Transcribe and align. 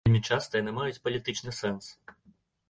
Вельмі 0.07 0.19
часта 0.35 0.53
яны 0.61 0.73
маюць 0.77 1.01
палітычны 1.05 1.55
сэнс. 1.59 1.93